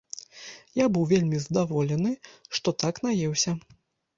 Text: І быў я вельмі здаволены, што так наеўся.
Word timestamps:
І 0.79 0.87
быў 0.95 1.03
я 1.03 1.09
вельмі 1.11 1.41
здаволены, 1.45 2.11
што 2.61 2.75
так 2.85 2.95
наеўся. 3.05 3.51